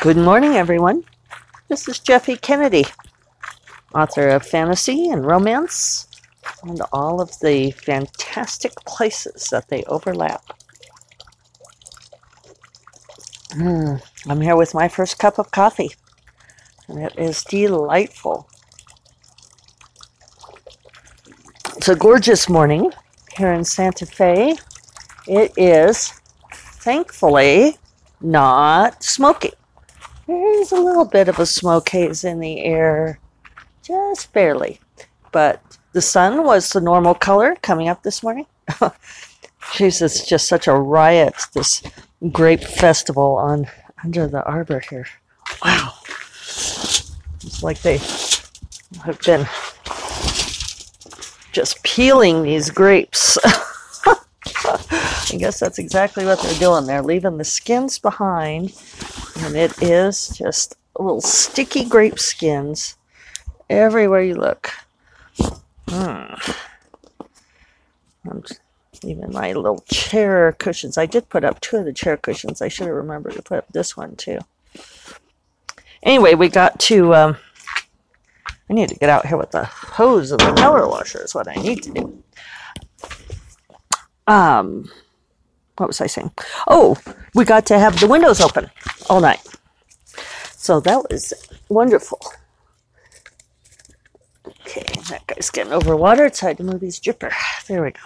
[0.00, 1.04] Good morning, everyone.
[1.68, 2.86] This is Jeffe Kennedy,
[3.94, 6.08] author of fantasy and romance
[6.62, 10.42] and all of the fantastic places that they overlap.
[13.50, 15.90] Mm, I'm here with my first cup of coffee,
[16.88, 18.48] and it is delightful.
[21.76, 22.90] It's a gorgeous morning
[23.36, 24.56] here in Santa Fe.
[25.26, 26.18] It is,
[26.54, 27.76] thankfully,
[28.22, 29.04] not
[30.30, 30.56] smoky.
[30.56, 33.18] There's a little bit of a smoke haze in the air,
[33.82, 34.80] just barely.
[35.32, 35.62] But
[35.92, 38.46] the sun was the normal color coming up this morning.
[39.74, 41.82] Jesus, just such a riot, this
[42.32, 43.66] grape festival on
[44.04, 45.06] under the arbor here.
[45.64, 45.92] Wow.
[47.42, 47.98] It's like they
[49.04, 49.46] have been
[51.52, 53.38] just peeling these grapes.
[54.64, 56.86] I guess that's exactly what they're doing.
[56.86, 58.72] They're leaving the skins behind,
[59.42, 62.96] and it is just little sticky grape skins
[63.68, 64.70] everywhere you look.
[65.86, 66.56] Mm.
[69.02, 70.98] even my little chair cushions.
[70.98, 72.60] I did put up two of the chair cushions.
[72.60, 74.38] I should have remembered to put up this one too.
[76.02, 77.14] Anyway, we got to.
[77.14, 77.36] Um,
[78.68, 81.48] I need to get out here with the hose and the power washer is what
[81.48, 82.22] I need to do.
[84.28, 84.88] Um,
[85.80, 86.30] what was I saying?
[86.68, 86.98] Oh,
[87.34, 88.70] we got to have the windows open
[89.08, 89.40] all night.
[90.52, 91.32] So that was
[91.70, 92.20] wonderful.
[94.46, 96.26] Okay, that guy's getting over water.
[96.26, 97.32] It's time to move his dripper.
[97.66, 98.00] There we go.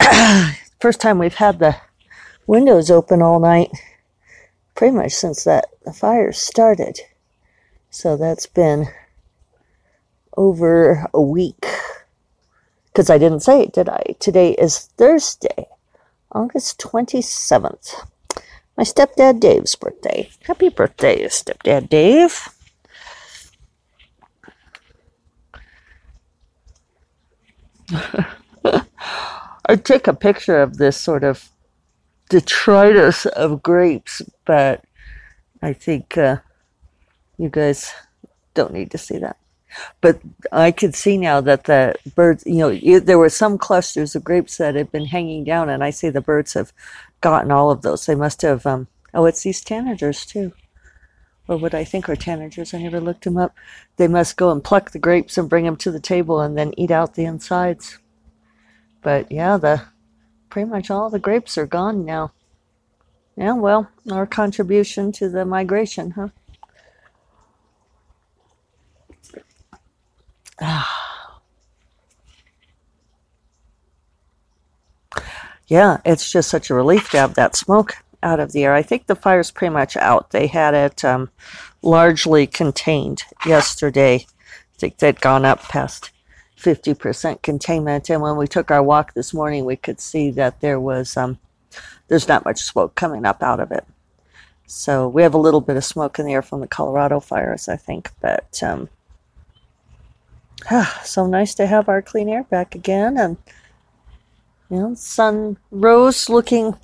[0.80, 1.76] First time we've had the
[2.46, 3.70] windows open all night,
[4.74, 7.00] pretty much since that the fire started.
[7.90, 8.86] So that's been
[10.38, 11.66] over a week.
[12.86, 14.14] Because I didn't say it, did I?
[14.18, 15.66] Today is Thursday,
[16.32, 18.06] August 27th.
[18.76, 20.30] My stepdad Dave's birthday.
[20.44, 22.48] Happy birthday, stepdad Dave.
[29.66, 31.50] I take a picture of this sort of
[32.28, 34.84] detritus of grapes, but
[35.62, 36.38] I think uh,
[37.38, 37.92] you guys
[38.54, 39.37] don't need to see that.
[40.00, 40.20] But
[40.50, 44.56] I could see now that the birds, you know, there were some clusters of grapes
[44.58, 46.72] that had been hanging down, and I see the birds have
[47.20, 48.06] gotten all of those.
[48.06, 50.52] They must have, um, oh, it's these tanagers too.
[51.46, 52.74] Or what I think are tanagers.
[52.74, 53.54] I never looked them up.
[53.96, 56.74] They must go and pluck the grapes and bring them to the table and then
[56.76, 57.98] eat out the insides.
[59.00, 59.82] But yeah, the
[60.50, 62.32] pretty much all the grapes are gone now.
[63.36, 66.28] Yeah, well, our contribution to the migration, huh?
[75.68, 78.74] Yeah, it's just such a relief to have that smoke out of the air.
[78.74, 80.30] I think the fire's pretty much out.
[80.30, 81.30] They had it um,
[81.82, 84.14] largely contained yesterday.
[84.16, 86.10] I think they'd gone up past
[86.58, 88.10] 50% containment.
[88.10, 91.38] And when we took our walk this morning, we could see that there was, um,
[92.08, 93.86] there's not much smoke coming up out of it.
[94.66, 97.68] So we have a little bit of smoke in the air from the Colorado fires,
[97.68, 98.88] I think, but um,
[101.04, 103.16] so nice to have our clean air back again.
[103.16, 103.36] And,
[104.70, 106.76] you know, sun rose looking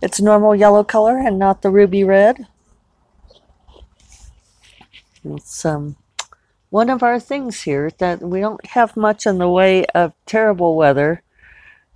[0.00, 2.46] its normal yellow color and not the ruby red.
[5.24, 5.96] It's um,
[6.70, 10.76] one of our things here that we don't have much in the way of terrible
[10.76, 11.22] weather,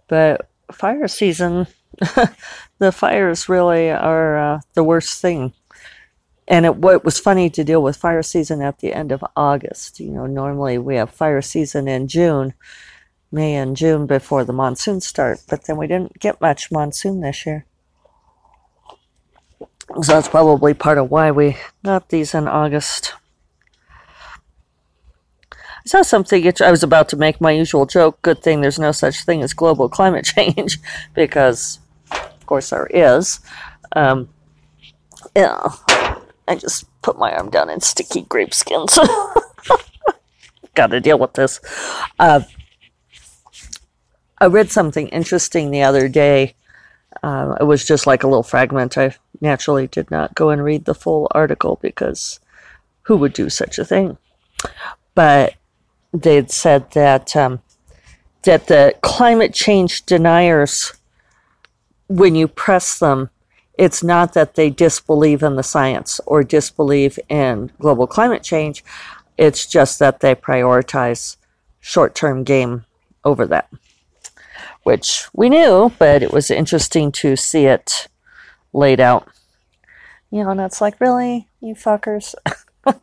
[0.08, 1.66] but fire season,
[2.78, 5.52] the fires really are uh, the worst thing
[6.52, 9.98] and it, was funny to deal with fire season at the end of August.
[9.98, 12.52] You know, normally we have fire season in June,
[13.32, 17.46] May and June before the monsoons start, but then we didn't get much monsoon this
[17.46, 17.64] year.
[20.02, 23.14] So that's probably part of why we got these in August.
[25.50, 28.20] I saw something, I was about to make my usual joke.
[28.20, 30.78] Good thing there's no such thing as global climate change,
[31.14, 31.78] because,
[32.10, 33.40] of course, there is.
[33.96, 34.28] Um,
[35.34, 35.70] yeah,
[36.48, 38.98] I just put my arm down in sticky grape skins.
[40.74, 41.60] Got to deal with this.
[42.18, 42.40] Uh,
[44.38, 46.54] I read something interesting the other day.
[47.22, 48.98] Uh, it was just like a little fragment.
[48.98, 52.40] I naturally did not go and read the full article because
[53.02, 54.16] who would do such a thing?
[55.14, 55.54] But
[56.12, 57.60] they'd said that um,
[58.42, 60.92] that the climate change deniers,
[62.08, 63.30] when you press them,
[63.74, 68.84] it's not that they disbelieve in the science or disbelieve in global climate change.
[69.38, 71.36] It's just that they prioritize
[71.80, 72.84] short term game
[73.24, 73.70] over that,
[74.82, 78.08] which we knew, but it was interesting to see it
[78.72, 79.26] laid out.
[80.30, 82.34] You know, and it's like, really, you fuckers.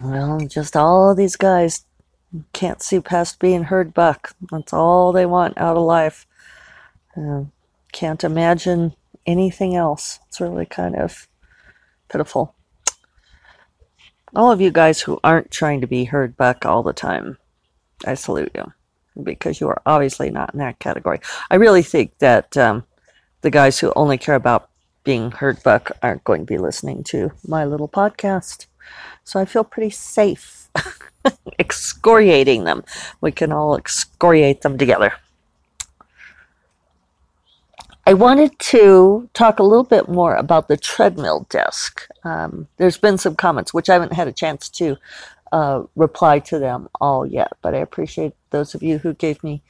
[0.00, 1.84] well, just all of these guys
[2.52, 4.34] can't see past being herd buck.
[4.50, 6.26] That's all they want out of life.
[7.94, 8.92] Can't imagine
[9.24, 10.18] anything else.
[10.28, 11.28] It's really kind of
[12.08, 12.54] pitiful.
[14.34, 17.38] All of you guys who aren't trying to be heard buck all the time,
[18.04, 18.72] I salute you
[19.22, 21.20] because you are obviously not in that category.
[21.48, 22.84] I really think that um,
[23.42, 24.70] the guys who only care about
[25.04, 28.66] being heard buck aren't going to be listening to my little podcast.
[29.22, 30.68] So I feel pretty safe
[31.60, 32.82] excoriating them.
[33.20, 35.12] We can all excoriate them together.
[38.06, 42.06] I wanted to talk a little bit more about the treadmill desk.
[42.22, 44.96] Um, there's been some comments, which I haven't had a chance to
[45.52, 49.62] uh, reply to them all yet, but I appreciate those of you who gave me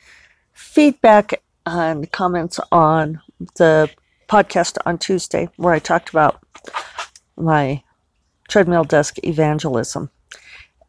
[0.53, 3.21] feedback and comments on
[3.57, 3.89] the
[4.29, 6.41] podcast on Tuesday, where I talked about
[7.37, 7.85] my
[8.49, 10.11] treadmill desk evangelism.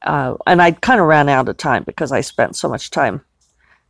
[0.02, 3.22] Uh, and I kind of ran out of time because I spent so much time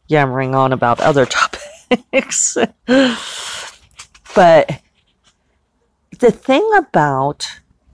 [0.07, 1.25] yammering on about other
[1.91, 2.57] topics.
[4.35, 4.81] But
[6.19, 7.47] the thing about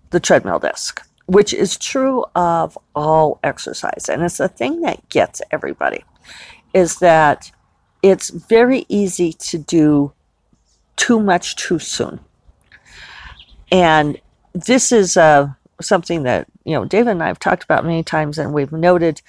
[0.10, 5.42] the treadmill desk, which is true of all exercise, and it's the thing that gets
[5.52, 6.04] everybody,
[6.74, 7.52] is that
[8.04, 10.12] it's very easy to do
[10.96, 12.20] too much too soon.
[13.72, 14.20] And
[14.54, 15.50] this is uh,
[15.80, 19.22] something that, you know, David and I have talked about many times, and we've noted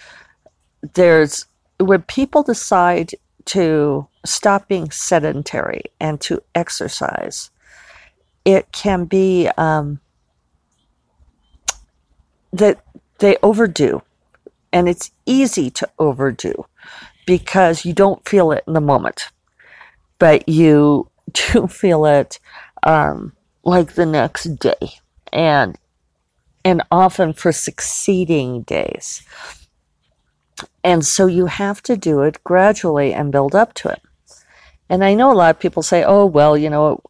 [0.95, 1.47] there's
[1.79, 3.15] when people decide
[3.47, 7.51] to stop being sedentary and to exercise,
[8.45, 10.01] it can be um,
[12.53, 12.85] that
[13.19, 14.03] they overdo.
[14.73, 16.67] And it's easy to overdo
[17.27, 19.29] because you don't feel it in the moment,
[20.19, 21.09] but you
[21.53, 22.39] do feel it
[22.83, 23.33] um,
[23.65, 24.95] like the next day
[25.33, 25.79] and
[26.65, 29.23] and often for succeeding days.
[30.85, 34.01] And so you have to do it gradually and build up to it.
[34.89, 37.01] And I know a lot of people say, oh, well, you know,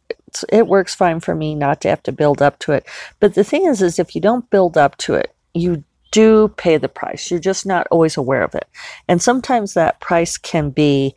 [0.49, 2.85] it works fine for me not to have to build up to it.
[3.19, 6.77] But the thing is, is if you don't build up to it, you do pay
[6.77, 7.29] the price.
[7.29, 8.67] You're just not always aware of it.
[9.07, 11.15] And sometimes that price can be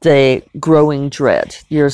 [0.00, 1.56] the growing dread.
[1.68, 1.90] Your,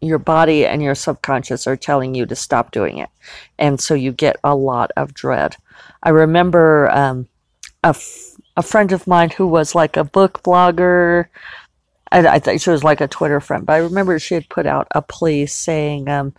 [0.00, 3.10] your body and your subconscious are telling you to stop doing it.
[3.58, 5.56] And so you get a lot of dread.
[6.02, 7.28] I remember um,
[8.58, 11.26] a friend of mine who was like a book blogger,
[12.10, 14.66] I, I think she was like a Twitter friend, but I remember she had put
[14.66, 16.34] out a plea saying um,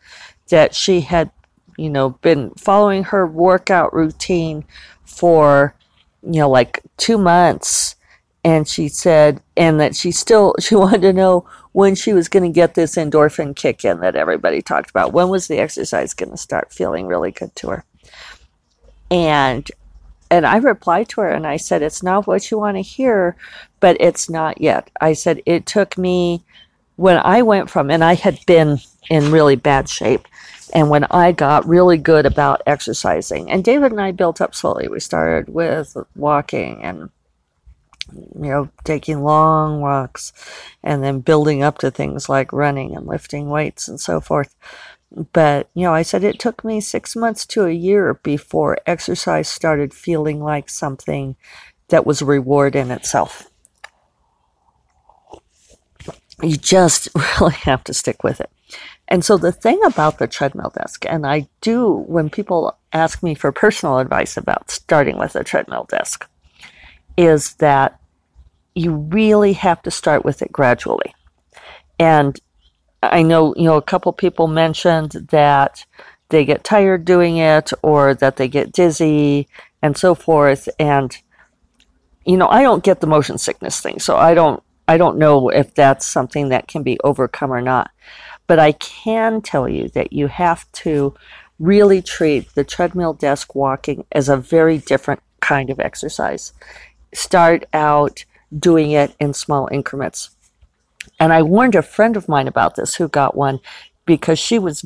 [0.50, 1.32] that she had,
[1.78, 4.66] you know, been following her workout routine
[5.06, 5.74] for,
[6.22, 7.96] you know, like two months.
[8.44, 12.44] And she said, and that she still, she wanted to know when she was going
[12.44, 15.14] to get this endorphin kick in that everybody talked about.
[15.14, 17.86] When was the exercise going to start feeling really good to her?
[19.10, 19.72] And
[20.30, 23.36] and I replied to her and I said, It's not what you want to hear,
[23.80, 24.90] but it's not yet.
[25.02, 26.44] I said, It took me
[26.96, 28.80] when I went from, and I had been
[29.10, 30.28] in really bad shape,
[30.74, 34.88] and when I got really good about exercising, and David and I built up slowly.
[34.88, 37.10] We started with walking and
[38.12, 40.34] you know, taking long walks
[40.84, 44.56] and then building up to things like running and lifting weights and so forth.
[45.12, 49.50] But, you know, I said it took me six months to a year before exercise
[49.50, 51.36] started feeling like something
[51.88, 53.50] that was a reward in itself.
[56.42, 58.52] You just really have to stick with it.
[59.08, 63.34] And so the thing about the treadmill desk, and I do when people ask me
[63.34, 66.30] for personal advice about starting with a treadmill desk,
[67.18, 68.00] is that
[68.76, 71.16] you really have to start with it gradually.
[71.98, 72.40] And
[73.02, 75.86] I know, you know, a couple people mentioned that
[76.30, 79.48] they get tired doing it or that they get dizzy
[79.82, 80.68] and so forth.
[80.80, 81.18] And,
[82.26, 85.50] you know, I don't get the motion sickness thing, so I don't, I don't know
[85.50, 87.92] if that's something that can be overcome or not.
[88.48, 91.14] But I can tell you that you have to
[91.60, 96.54] really treat the treadmill desk walking as a very different kind of exercise.
[97.14, 98.26] Start out
[98.58, 100.32] doing it in small increments.
[101.20, 103.60] And I warned a friend of mine about this who got one
[104.06, 104.86] because she was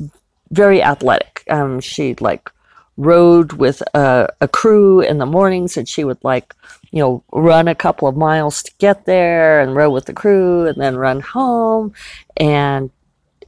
[0.50, 1.44] very athletic.
[1.48, 2.50] Um, she like
[2.96, 6.54] rode with a, a, crew in the mornings and she would like,
[6.92, 10.66] you know, run a couple of miles to get there and row with the crew
[10.66, 11.92] and then run home.
[12.36, 12.90] And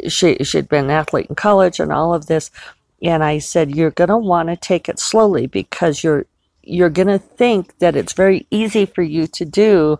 [0.08, 2.50] she, she'd been an athlete in college and all of this.
[3.02, 6.26] And I said, you're going to want to take it slowly because you're,
[6.62, 9.98] you're going to think that it's very easy for you to do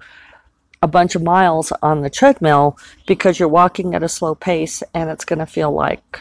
[0.83, 5.11] a bunch of miles on the treadmill because you're walking at a slow pace and
[5.11, 6.21] it's going to feel like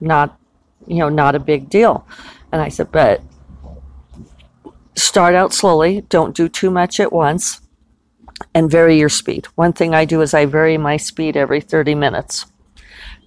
[0.00, 0.38] not,
[0.86, 2.06] you know, not a big deal.
[2.52, 3.20] And I said, but
[4.94, 6.02] start out slowly.
[6.08, 7.60] Don't do too much at once
[8.54, 9.46] and vary your speed.
[9.54, 12.46] One thing I do is I vary my speed every 30 minutes.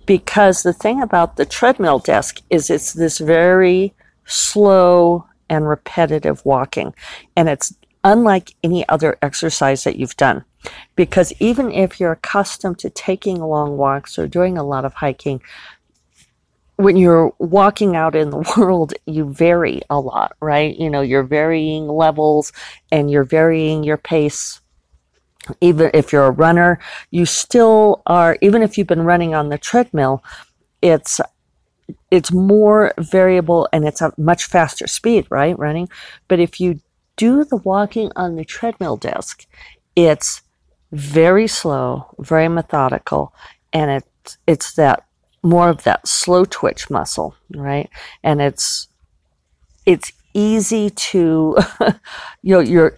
[0.05, 3.93] Because the thing about the treadmill desk is it's this very
[4.25, 6.93] slow and repetitive walking.
[7.35, 10.43] And it's unlike any other exercise that you've done.
[10.95, 15.41] Because even if you're accustomed to taking long walks or doing a lot of hiking,
[16.75, 20.75] when you're walking out in the world, you vary a lot, right?
[20.77, 22.51] You know, you're varying levels
[22.91, 24.59] and you're varying your pace.
[25.59, 26.79] Even if you're a runner,
[27.09, 30.23] you still are, even if you've been running on the treadmill,
[30.81, 31.19] it's
[32.09, 35.57] it's more variable and it's a much faster speed, right?
[35.57, 35.89] Running.
[36.27, 36.79] But if you
[37.21, 39.45] do the walking on the treadmill desk,
[39.95, 40.41] it's
[40.91, 43.31] very slow, very methodical,
[43.71, 45.05] and it's it's that
[45.43, 47.91] more of that slow twitch muscle, right?
[48.23, 48.87] And it's
[49.85, 51.57] it's easy to
[52.41, 52.97] you know you're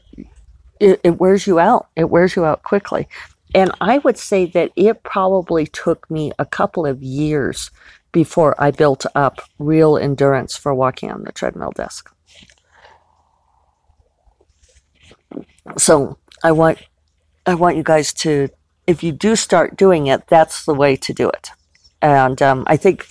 [0.79, 1.89] it, it wears you out.
[1.97, 3.09] It wears you out quickly.
[3.53, 7.71] And I would say that it probably took me a couple of years
[8.13, 12.09] before I built up real endurance for walking on the treadmill desk.
[15.77, 16.79] So I want
[17.45, 18.49] I want you guys to,
[18.87, 21.51] if you do start doing it, that's the way to do it.
[22.01, 23.07] And um, I think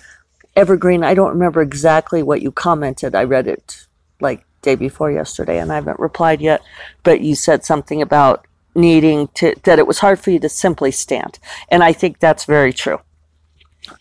[0.57, 3.15] Evergreen, I don't remember exactly what you commented.
[3.15, 3.87] I read it
[4.21, 6.63] like day before yesterday and I haven't replied yet,
[7.03, 10.91] but you said something about needing to, that it was hard for you to simply
[10.91, 11.39] stand.
[11.69, 13.01] And I think that's very true.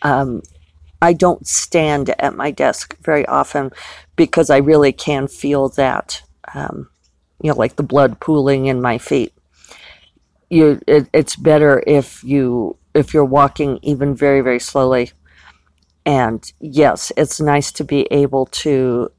[0.01, 0.43] Um,
[1.01, 3.71] I don't stand at my desk very often
[4.15, 6.21] because I really can feel that,
[6.53, 6.89] um,
[7.41, 9.33] you know, like the blood pooling in my feet.
[10.49, 15.11] You it, it's better if you if you're walking even very very slowly.
[16.05, 19.11] And yes it's nice to be able to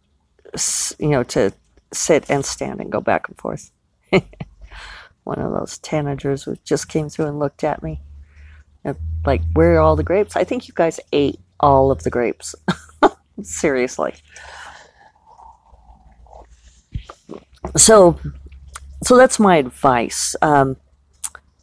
[0.98, 1.52] you know to
[1.92, 3.70] sit and stand and go back and forth.
[5.24, 8.02] One of those tanagers who just came through and looked at me.
[9.24, 10.36] Like where are all the grapes?
[10.36, 12.54] I think you guys ate all of the grapes.
[13.42, 14.14] Seriously
[17.76, 18.18] so
[19.02, 20.76] so that's my advice um,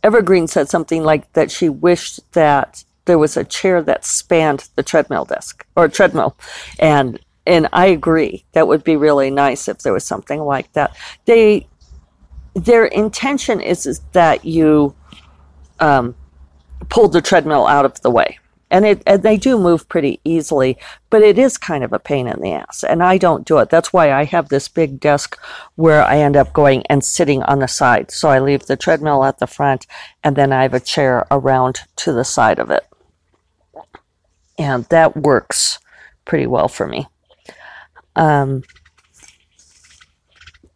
[0.04, 4.84] Evergreen said something like that she wished that there was a chair that spanned the
[4.84, 6.38] treadmill desk or treadmill.
[6.80, 8.46] And and I agree.
[8.52, 10.96] That would be really nice if there was something like that.
[11.26, 11.68] They
[12.54, 14.96] their intention is, is that you
[15.80, 16.16] um,
[16.90, 18.39] pull the treadmill out of the way
[18.72, 20.78] and it and they do move pretty easily
[21.10, 23.70] but it is kind of a pain in the ass and i don't do it.
[23.70, 25.38] That's why i have this big desk
[25.76, 28.12] where i end up going and sitting on the side.
[28.12, 29.88] So i leave the treadmill at the front
[30.24, 32.86] and then i have a chair around to the side of it.
[34.58, 35.80] And that works
[36.26, 37.08] pretty well for me.
[38.16, 38.64] Um,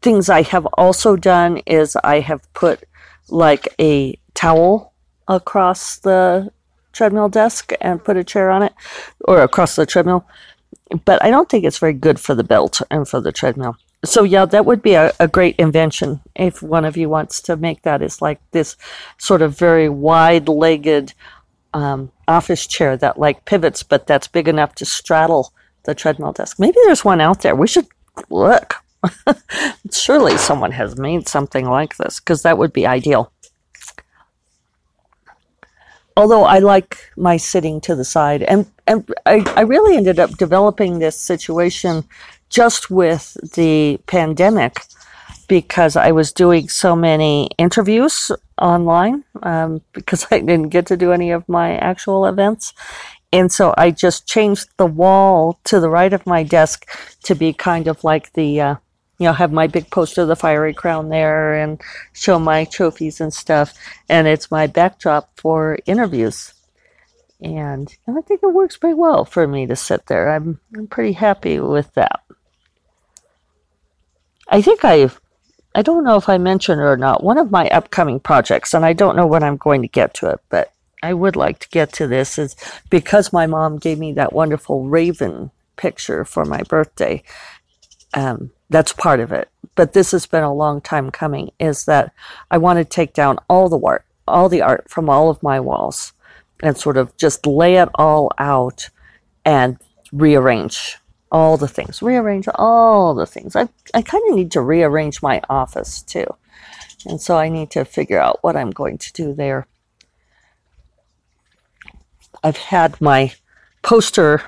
[0.01, 2.83] things i have also done is i have put
[3.29, 4.93] like a towel
[5.27, 6.51] across the
[6.93, 8.73] treadmill desk and put a chair on it
[9.25, 10.25] or across the treadmill.
[11.05, 13.75] But I don't think it's very good for the belt and for the treadmill.
[14.05, 17.55] So yeah, that would be a, a great invention if one of you wants to
[17.55, 18.01] make that.
[18.01, 18.75] It's like this
[19.17, 21.13] sort of very wide-legged
[21.73, 25.53] um, office chair that like pivots, but that's big enough to straddle
[25.85, 26.59] the treadmill desk.
[26.59, 27.55] Maybe there's one out there.
[27.55, 27.87] We should
[28.29, 28.75] look.
[29.91, 33.31] Surely someone has made something like this because that would be ideal
[36.15, 40.31] although I like my sitting to the side, and and I, I really ended up
[40.37, 42.03] developing this situation
[42.49, 44.77] just with the pandemic
[45.47, 51.11] because I was doing so many interviews online um, because I didn't get to do
[51.11, 52.73] any of my actual events.
[53.31, 56.87] And so I just changed the wall to the right of my desk
[57.23, 58.75] to be kind of like the uh,
[59.23, 63.21] you know, have my big poster of the fiery crown there and show my trophies
[63.21, 63.73] and stuff.
[64.09, 66.53] And it's my backdrop for interviews.
[67.39, 70.29] And, and I think it works pretty well for me to sit there.
[70.29, 72.19] I'm, I'm pretty happy with that.
[74.49, 75.21] I think I've,
[75.73, 78.91] I don't know if I mentioned or not, one of my upcoming projects, and I
[78.91, 81.93] don't know when I'm going to get to it, but I would like to get
[81.93, 82.57] to this, is
[82.89, 87.23] because my mom gave me that wonderful raven picture for my birthday.
[88.13, 89.49] Um, that's part of it.
[89.75, 92.11] But this has been a long time coming is that
[92.51, 95.59] I want to take down all the art, all the art from all of my
[95.59, 96.13] walls
[96.61, 98.89] and sort of just lay it all out
[99.45, 99.77] and
[100.11, 100.97] rearrange
[101.31, 103.55] all the things, rearrange all the things.
[103.55, 106.25] I, I kind of need to rearrange my office too.
[107.05, 109.67] And so I need to figure out what I'm going to do there.
[112.43, 113.33] I've had my
[113.81, 114.43] poster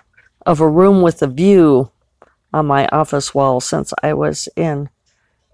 [0.46, 1.92] of a room with a view
[2.56, 4.90] on my office wall since I was in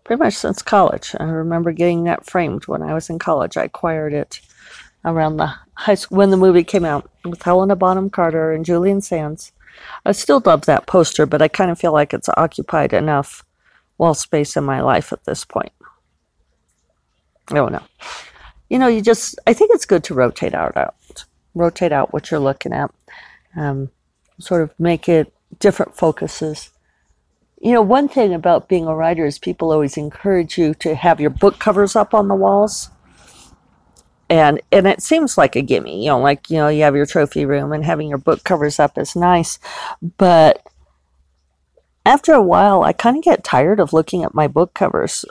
[0.03, 1.15] pretty much since college.
[1.19, 3.57] I remember getting that framed when I was in college.
[3.57, 4.39] I acquired it
[5.03, 9.01] around the high school when the movie came out with Helena Bonham Carter and Julian
[9.01, 9.51] Sands.
[10.05, 13.43] I still love that poster, but I kind of feel like it's occupied enough
[13.97, 15.71] wall space in my life at this point.
[17.47, 17.83] Don't know.
[18.69, 20.95] You know, you just, I think it's good to rotate out, out
[21.55, 22.91] rotate out what you're looking at,
[23.57, 23.89] um,
[24.39, 26.69] sort of make it different focuses.
[27.61, 31.21] You know, one thing about being a writer is people always encourage you to have
[31.21, 32.89] your book covers up on the walls.
[34.29, 37.05] And and it seems like a gimme you know like you know you have your
[37.05, 39.59] trophy room and having your book covers up is nice.
[40.17, 40.65] But
[42.05, 45.25] after a while i kind of get tired of looking at my book covers.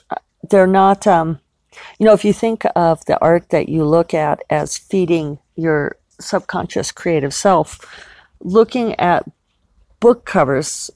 [0.49, 1.40] They're not um,
[1.99, 5.96] you know if you think of the art that you look at as feeding your
[6.20, 7.80] subconscious creative self
[8.40, 9.25] looking at
[9.99, 10.90] book covers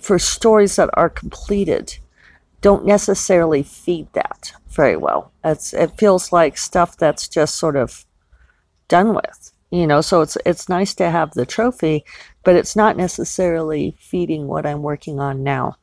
[0.00, 1.98] for stories that are completed
[2.60, 5.32] don't necessarily feed that very well.
[5.44, 8.06] It's it feels like stuff that's just sort of
[8.88, 10.00] done with, you know.
[10.00, 12.04] So it's it's nice to have the trophy,
[12.44, 15.76] but it's not necessarily feeding what I'm working on now.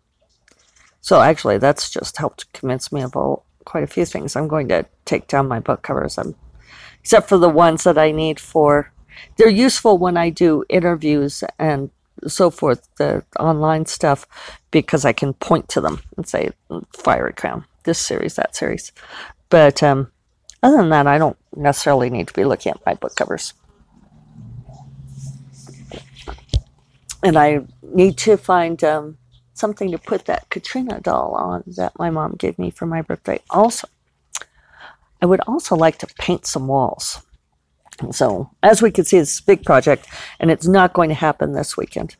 [1.01, 4.35] So actually, that's just helped convince me of all, quite a few things.
[4.35, 6.35] I'm going to take down my book covers, I'm,
[7.01, 8.91] except for the ones that I need for.
[9.37, 11.89] They're useful when I do interviews and
[12.27, 14.25] so forth, the online stuff,
[14.71, 16.51] because I can point to them and say,
[16.97, 18.91] Fiery Crown, this series, that series.
[19.49, 20.11] But um,
[20.61, 23.53] other than that, I don't necessarily need to be looking at my book covers.
[27.23, 29.17] And I need to find um,
[29.53, 33.39] something to put that Catrina doll on that my mom gave me for my birthday.
[33.49, 33.87] Also,
[35.21, 37.21] I would also like to paint some walls.
[38.11, 40.07] So, as we can see, it's a big project,
[40.39, 42.15] and it's not going to happen this weekend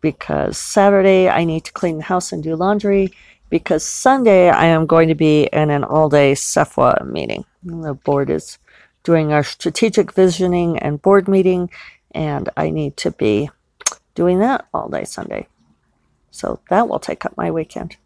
[0.00, 3.12] because Saturday I need to clean the house and do laundry.
[3.48, 7.44] Because Sunday I am going to be in an all day SFWA meeting.
[7.62, 8.58] The board is
[9.02, 11.70] doing our strategic visioning and board meeting,
[12.12, 13.50] and I need to be
[14.14, 15.48] doing that all day Sunday.
[16.30, 17.96] So that will take up my weekend.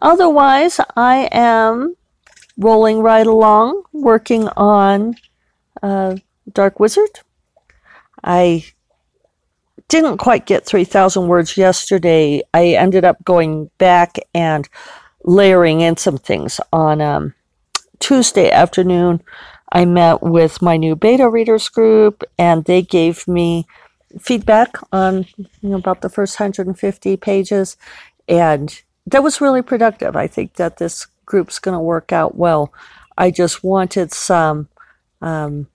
[0.00, 1.94] Otherwise, I am
[2.56, 5.16] rolling right along, working on
[5.82, 6.16] uh,
[6.52, 7.20] Dark Wizard.
[8.22, 8.64] I
[9.88, 12.42] didn't quite get 3,000 words yesterday.
[12.52, 14.68] I ended up going back and
[15.24, 16.60] layering in some things.
[16.72, 17.34] On um,
[17.98, 19.22] Tuesday afternoon,
[19.72, 23.66] I met with my new beta readers group, and they gave me
[24.18, 27.76] feedback on you know, about the first 150 pages,
[28.28, 30.16] and that was really productive.
[30.16, 32.72] I think that this group's going to work out well.
[33.18, 34.68] I just wanted some
[35.22, 35.68] um,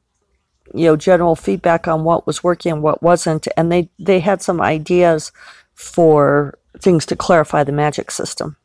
[0.73, 4.41] you know general feedback on what was working and what wasn't and they they had
[4.41, 5.31] some ideas
[5.73, 8.55] for things to clarify the magic system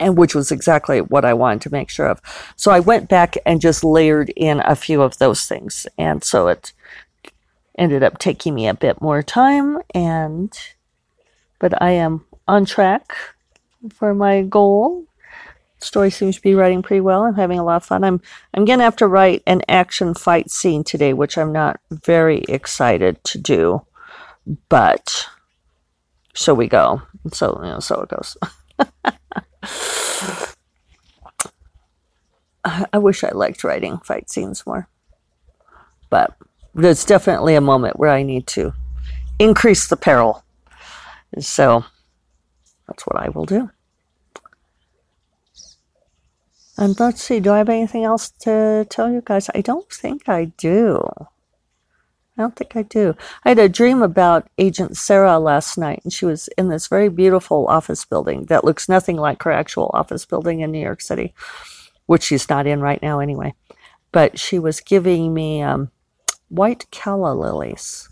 [0.00, 2.20] and which was exactly what I wanted to make sure of.
[2.56, 5.86] So I went back and just layered in a few of those things.
[5.98, 6.72] And so it
[7.76, 10.56] ended up taking me a bit more time and
[11.60, 13.16] but I am on track
[13.92, 15.07] for my goal
[15.78, 17.24] story seems to be writing pretty well.
[17.24, 18.04] I'm having a lot of fun.
[18.04, 18.20] I'm
[18.54, 23.22] I'm gonna have to write an action fight scene today, which I'm not very excited
[23.24, 23.82] to do,
[24.68, 25.26] but
[26.34, 27.02] so we go.
[27.32, 28.36] So you know, so it goes.
[32.92, 34.88] I wish I liked writing fight scenes more,
[36.10, 36.36] but
[36.74, 38.74] there's definitely a moment where I need to
[39.38, 40.44] increase the peril.
[41.38, 41.84] So
[42.86, 43.70] that's what I will do.
[46.78, 49.50] And let's see, do I have anything else to tell you guys?
[49.52, 51.02] I don't think I do.
[51.20, 53.16] I don't think I do.
[53.44, 57.08] I had a dream about Agent Sarah last night, and she was in this very
[57.08, 61.34] beautiful office building that looks nothing like her actual office building in New York City,
[62.06, 63.54] which she's not in right now anyway.
[64.12, 65.90] But she was giving me um,
[66.48, 68.08] white calla lilies.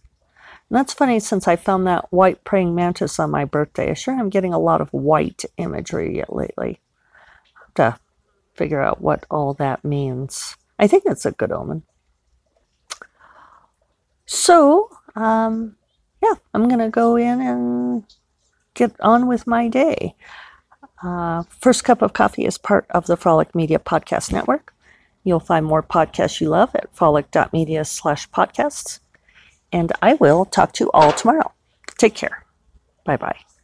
[0.69, 3.93] And that's funny since I found that white praying mantis on my birthday.
[3.93, 6.81] I sure am getting a lot of white imagery lately.
[7.77, 7.97] to
[8.57, 10.57] figure out what all that means.
[10.79, 11.83] I think that's a good omen.
[14.27, 15.77] So, um,
[16.23, 18.05] yeah, I'm going to go in and
[18.75, 20.15] get on with my day.
[21.03, 24.75] Uh, First Cup of Coffee is part of the Frolic Media Podcast Network.
[25.25, 29.01] You'll find more podcasts you love at frolic.media slash podcasts.
[29.73, 31.53] And I will talk to you all tomorrow.
[31.99, 32.45] Take care.
[33.05, 33.56] Bye bye.